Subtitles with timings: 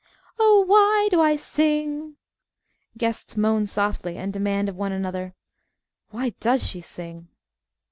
[0.39, 2.15] Oh, why do I sing?"
[2.97, 5.35] (Guests moan softly and demand of one another,
[6.09, 7.27] Why does she sing?)